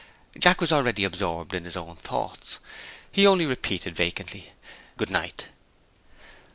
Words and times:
Jack 0.35 0.59
was 0.61 0.71
already 0.71 1.03
absorbed 1.03 1.53
in 1.53 1.63
his 1.63 1.77
own 1.77 1.95
thoughts. 1.95 2.57
He 3.11 3.27
only 3.27 3.45
repeated 3.45 3.95
vacantly, 3.95 4.51
"Good 4.97 5.11
night." 5.11 5.49